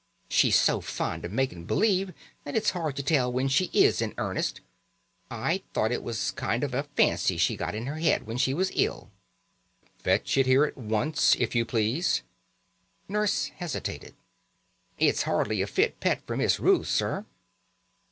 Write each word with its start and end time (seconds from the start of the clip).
She's 0.29 0.59
so 0.59 0.81
fond 0.81 1.25
of 1.25 1.31
making 1.31 1.65
believe 1.65 2.11
that 2.43 2.55
it's 2.55 2.71
hard 2.71 2.95
to 2.95 3.03
tell 3.03 3.31
when 3.31 3.47
she 3.47 3.65
is 3.71 4.01
in 4.01 4.15
earnest. 4.17 4.59
I 5.29 5.61
thought 5.75 5.91
it 5.91 6.01
was 6.01 6.31
a 6.31 6.33
kind 6.33 6.63
of 6.63 6.73
a 6.73 6.87
fancy 6.97 7.37
she 7.37 7.55
got 7.55 7.75
in 7.75 7.85
her 7.85 7.99
head 7.99 8.25
when 8.25 8.37
she 8.39 8.55
was 8.55 8.71
ill." 8.73 9.11
"Fetch 9.99 10.39
it 10.39 10.47
here 10.47 10.65
at 10.65 10.75
once, 10.75 11.35
if 11.37 11.53
you 11.53 11.65
please." 11.65 12.23
Nurse 13.07 13.49
hesitated. 13.57 14.15
"It's 14.97 15.21
hardly 15.21 15.61
a 15.61 15.67
fit 15.67 15.99
pet 15.99 16.25
for 16.25 16.35
Miss 16.35 16.59
Ruth, 16.59 16.87
sir." 16.87 17.27